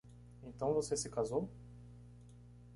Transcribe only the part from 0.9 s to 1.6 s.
se casou?